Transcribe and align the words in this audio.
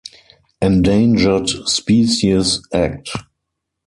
Endangered 0.63 1.47
Species 1.67 2.63
Act. 2.73 3.11